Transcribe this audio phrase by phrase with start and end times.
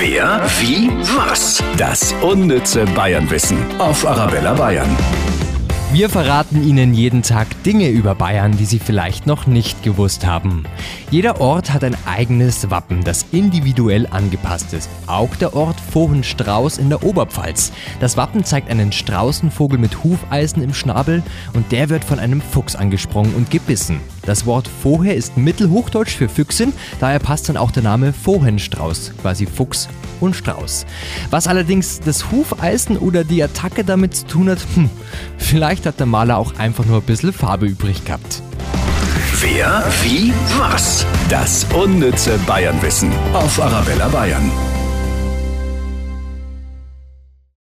[0.00, 1.60] Wer, wie, was?
[1.76, 4.88] Das unnütze Bayernwissen auf Arabella Bayern.
[5.90, 10.66] Wir verraten Ihnen jeden Tag Dinge über Bayern, die Sie vielleicht noch nicht gewusst haben.
[11.10, 14.88] Jeder Ort hat ein eigenes Wappen, das individuell angepasst ist.
[15.08, 17.72] Auch der Ort Vohenstrauß in der Oberpfalz.
[17.98, 21.24] Das Wappen zeigt einen Straußenvogel mit Hufeisen im Schnabel
[21.54, 24.00] und der wird von einem Fuchs angesprungen und gebissen.
[24.28, 29.46] Das Wort Vohe ist Mittelhochdeutsch für Füchsin, daher passt dann auch der Name Vohenstrauß, quasi
[29.46, 29.88] Fuchs
[30.20, 30.84] und Strauß.
[31.30, 34.90] Was allerdings das Hufeisen oder die Attacke damit zu tun hat, hm,
[35.38, 38.42] vielleicht hat der Maler auch einfach nur ein bisschen Farbe übrig gehabt.
[39.40, 41.06] Wer, wie, was?
[41.30, 44.50] Das unnütze Bayernwissen auf Arabella Bayern.